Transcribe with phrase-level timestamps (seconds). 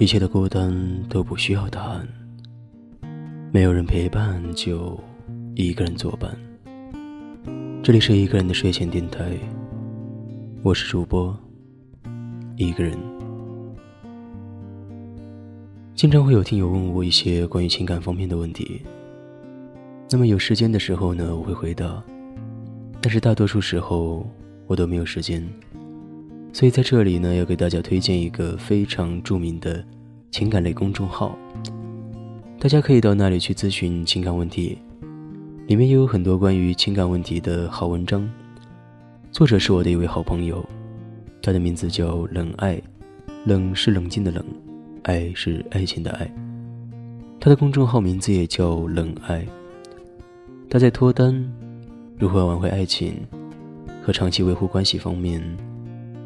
[0.00, 0.72] 一切的孤单
[1.08, 2.06] 都不需要答案，
[3.50, 4.96] 没有人陪伴就
[5.56, 6.30] 一个人作伴。
[7.82, 9.36] 这里是一个人的睡前电台，
[10.62, 11.36] 我是主播
[12.54, 12.96] 一个人。
[15.96, 18.80] 经常会有听友问我一些关于情感方面的问题，
[20.10, 22.00] 那么有时间的时候呢，我会回答，
[23.00, 24.24] 但是大多数时候
[24.68, 25.44] 我都没有时间。
[26.52, 29.84] 所以在这里呢，要给大家推荐一个非常著名的
[30.30, 31.38] 情感类公众号，
[32.58, 34.76] 大家可以到那里去咨询情感问题，
[35.68, 38.28] 里面也有很多关于情感问题的好文章。
[39.30, 40.64] 作者是我的一位好朋友，
[41.40, 42.80] 他的名字叫冷爱，
[43.44, 44.44] 冷是冷静的冷，
[45.04, 46.28] 爱是爱情的爱。
[47.38, 49.46] 他的公众号名字也叫冷爱。
[50.68, 51.48] 他在脱单、
[52.18, 53.14] 如何挽回爱情
[54.02, 55.40] 和长期维护关系方面。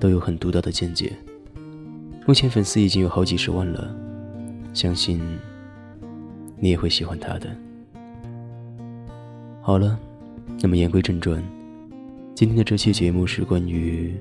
[0.00, 1.12] 都有很独到的见解，
[2.26, 3.94] 目前粉丝已经有好几十万了，
[4.72, 5.20] 相信
[6.58, 7.54] 你也会喜欢他的。
[9.60, 10.00] 好了，
[10.62, 11.44] 那么言归正传，
[12.34, 14.16] 今天的这期节目是关于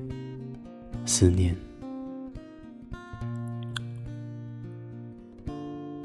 [1.05, 1.55] 思念。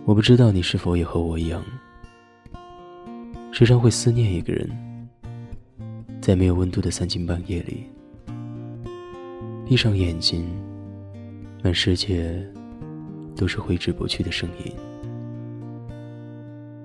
[0.04, 1.64] 我不知道你是否也和我一样，
[3.50, 4.70] 时常会思念一个人，
[6.20, 7.84] 在没有温度的三更半夜里。
[9.74, 10.46] 闭上眼睛，
[11.60, 12.40] 满世界
[13.34, 14.72] 都是挥之不去的声音。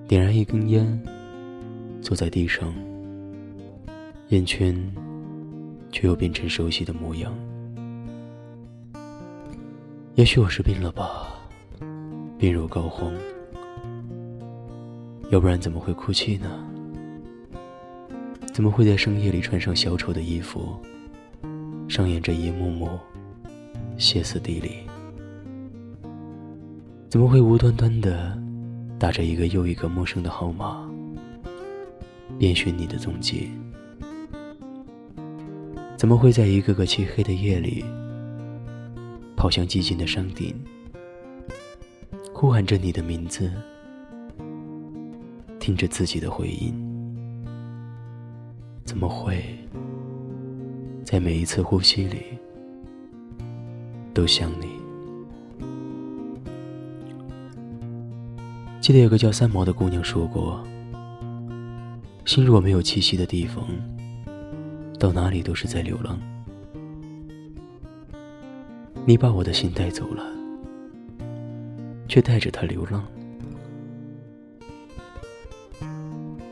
[0.08, 1.00] 点燃一根烟，
[2.02, 2.74] 坐在地上，
[4.30, 4.76] 烟圈
[5.92, 7.32] 却又变成熟悉的模样。
[10.16, 11.38] 也许我是病了吧，
[12.40, 13.12] 病入膏肓，
[15.30, 16.68] 要不然怎么会哭泣呢？
[18.52, 20.76] 怎么会在深夜里穿上小丑的衣服？
[21.90, 22.96] 上演着一幕幕
[23.98, 24.86] 歇斯底里，
[27.08, 28.40] 怎么会无端端的
[28.96, 30.88] 打着一个又一个陌生的号码，
[32.38, 33.50] 遍寻你的踪迹？
[35.96, 37.84] 怎么会在一个个漆黑的夜里，
[39.36, 40.54] 跑向寂静的山顶，
[42.32, 43.50] 呼喊着你的名字，
[45.58, 46.72] 听着自己的回音？
[48.84, 49.42] 怎么会？
[51.10, 52.22] 在每一次呼吸里，
[54.14, 54.68] 都想你。
[58.80, 60.62] 记得有个叫三毛的姑娘说过
[62.24, 63.66] ：“心若没有栖息的地方，
[65.00, 66.16] 到哪里都是在流浪。”
[69.04, 70.24] 你把我的心带走了，
[72.06, 73.04] 却带着它流浪。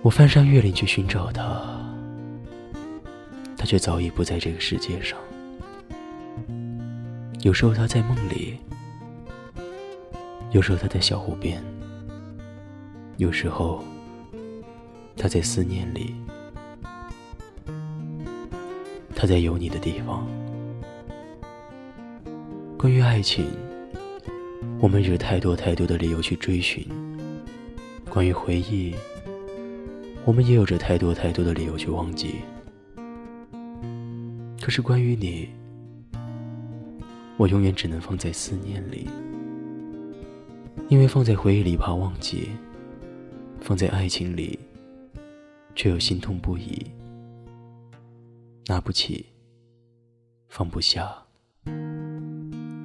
[0.03, 1.78] 我翻山越岭去寻找它。
[3.59, 5.19] 他却早已不在这个世界上。
[7.43, 8.57] 有时候他在梦里，
[10.53, 11.63] 有时候他在小湖边，
[13.17, 13.83] 有时候
[15.17, 16.15] 他在思念里，
[19.15, 20.25] 他在有你的地方。
[22.79, 23.45] 关于爱情，
[24.81, 26.85] 我们有太多太多的理由去追寻；
[28.09, 28.95] 关于回忆，
[30.25, 32.37] 我们也有着太多太多的理由去忘记。
[34.69, 35.49] 可是关于你，
[37.39, 39.09] 我永远只能放在思念里，
[40.91, 42.51] 因为放在回忆里怕忘记，
[43.63, 44.59] 放在爱情里，
[45.75, 46.85] 却又心痛不已，
[48.67, 49.25] 拿不起，
[50.51, 51.17] 放不下，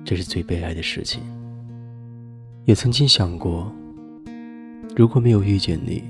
[0.06, 1.22] 这是最悲哀的事情。
[2.64, 3.70] 也曾经想过，
[4.96, 6.02] 如果没有遇见你，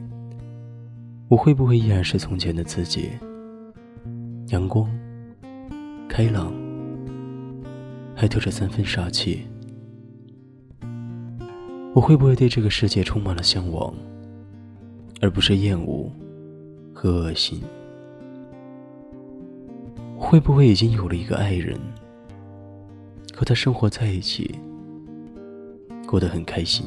[1.29, 3.09] 我会不会依然是从前的自己？
[4.49, 4.87] 阳光。
[6.15, 6.53] 开朗，
[8.15, 9.47] 还透着三分杀气。
[11.95, 13.91] 我会不会对这个世界充满了向往，
[15.21, 16.11] 而不是厌恶
[16.93, 17.59] 和恶心？
[20.15, 21.79] 会不会已经有了一个爱人，
[23.35, 24.59] 和他生活在一起，
[26.05, 26.85] 过得很开心？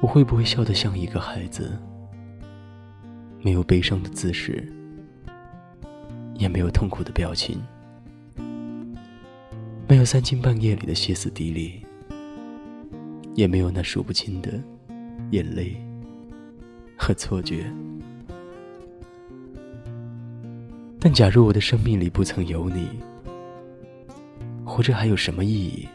[0.00, 1.78] 我会不会笑得像一个孩子，
[3.40, 4.68] 没有悲伤的姿势？
[6.38, 7.60] 也没有痛苦的表情，
[9.88, 11.84] 没有三更半夜里的歇斯底里，
[13.34, 14.52] 也没有那数不清的
[15.32, 15.76] 眼泪
[16.96, 17.66] 和错觉。
[21.00, 22.88] 但假如我的生命里不曾有你，
[24.64, 25.88] 活着还有什么意义？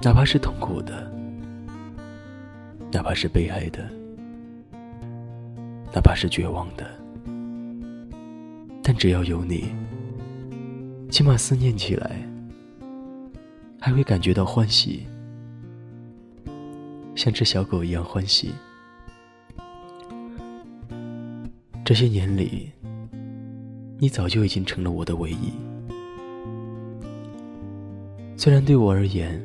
[0.00, 1.10] 哪怕是痛苦的，
[2.92, 3.88] 哪怕是悲哀的，
[5.92, 7.04] 哪怕是绝望的。
[8.96, 9.66] 只要有你，
[11.10, 12.16] 起码思念起来
[13.78, 15.06] 还会感觉到欢喜，
[17.14, 18.52] 像只小狗一样欢喜。
[21.84, 22.72] 这些年里，
[23.98, 25.52] 你早就已经成了我的唯一。
[28.36, 29.40] 虽然对我而言，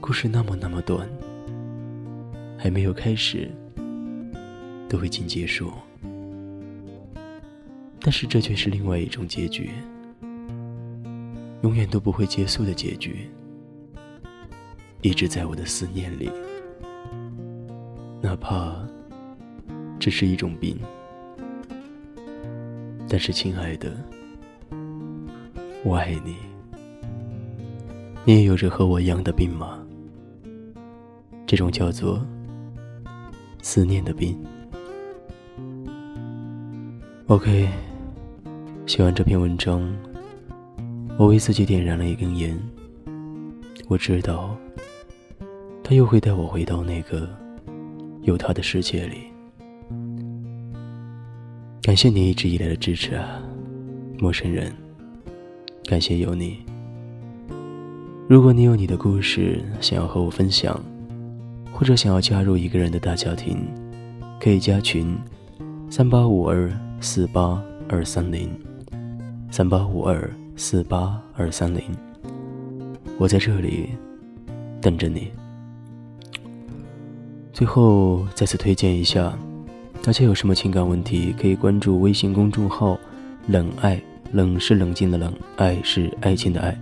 [0.00, 1.08] 故事那么那么短，
[2.56, 3.50] 还没有开始，
[4.88, 5.72] 都已经结束，
[8.06, 9.68] 但是这却是另外一种结局，
[11.62, 13.28] 永远都不会结束的结局，
[15.02, 16.30] 一直在我的思念里，
[18.22, 18.76] 哪怕
[19.98, 20.78] 只是一种病。
[23.08, 23.92] 但是，亲爱的，
[25.82, 26.36] 我爱你。
[28.24, 29.84] 你也有着和我一样的病吗？
[31.44, 32.24] 这种叫做
[33.62, 34.40] 思念的病。
[37.26, 37.68] OK，
[38.86, 39.84] 写完这篇文章，
[41.18, 42.56] 我为自己点燃了一根烟。
[43.88, 44.56] 我知道，
[45.82, 47.28] 他又会带我回到那个
[48.22, 49.16] 有他的世界里。
[51.82, 53.42] 感谢你一直以来的支持啊，
[54.20, 54.72] 陌生人。
[55.84, 56.58] 感谢有你。
[58.28, 60.80] 如果你有你的故事想要和我分享，
[61.72, 63.58] 或者想要加入一个人的大家庭，
[64.40, 65.12] 可以加群：
[65.90, 68.48] 三八五二四八二三零，
[69.50, 71.82] 三八五二四八二三零。
[73.18, 73.90] 我在这里
[74.80, 75.30] 等着你。
[77.52, 79.36] 最后再次推荐一下。
[80.02, 82.96] 大家有什么情感问题，可以关注微信公众号
[83.48, 84.00] “冷爱”，
[84.30, 86.78] 冷是冷静的冷，爱是爱情的爱。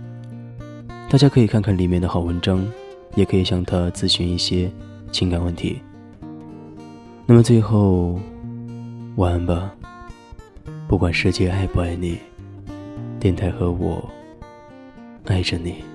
[1.09, 2.63] 大家可以看看里面的好文章，
[3.15, 4.69] 也可以向他咨询一些
[5.11, 5.79] 情感问题。
[7.25, 8.19] 那么最后，
[9.15, 9.73] 晚安吧。
[10.87, 12.19] 不管世界爱不爱你，
[13.25, 14.07] 电台和我
[15.25, 15.94] 爱着你。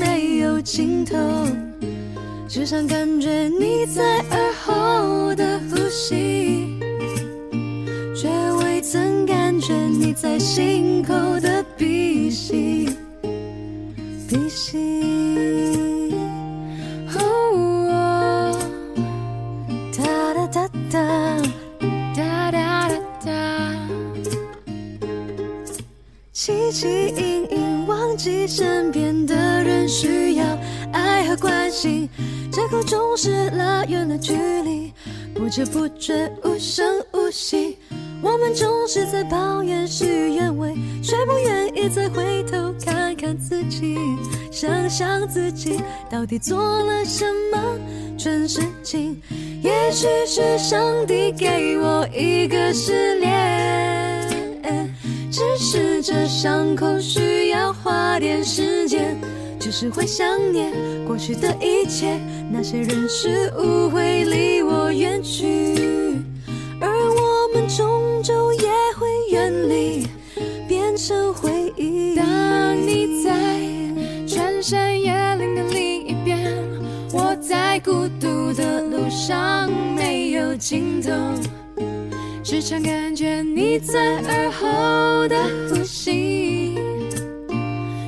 [0.61, 1.17] 尽头，
[2.47, 6.79] 只想感觉你在耳后的呼吸，
[8.15, 12.89] 却未曾感觉你在心口的鼻息，
[14.29, 15.01] 鼻息。
[26.33, 26.87] 汲汲
[27.19, 28.80] 营营忘记身
[35.51, 37.77] 不知不觉无声无息。
[38.21, 43.97] 我们总是在抱怨事与愿违，却不愿意再回头看看自己，
[44.49, 47.77] 想想自己到底做了什么
[48.17, 49.21] 蠢事情。
[49.61, 54.31] 也许是上帝给我一个失恋。
[55.29, 59.17] 只是这伤口需要花点时间，
[59.59, 60.71] 就是会想念
[61.05, 62.17] 过去的一切，
[62.49, 64.60] 那些人事物会离
[64.91, 65.45] 远去，
[66.79, 70.07] 而我们终究也会远离，
[70.67, 72.15] 变成回忆。
[72.15, 73.31] 当你在
[74.27, 76.57] 穿山越岭的另一边，
[77.13, 81.11] 我在孤独的路上没有尽头。
[82.43, 85.37] 时常感觉你在耳后的
[85.69, 86.77] 呼吸，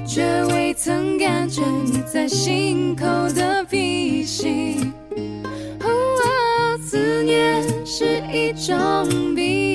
[0.06, 4.92] 却未曾感觉你在心口的鼻息。
[7.96, 9.73] 是一种病。